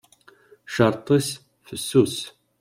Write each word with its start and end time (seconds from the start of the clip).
Ccerṭ-is 0.69 1.29
fessus. 1.67 2.15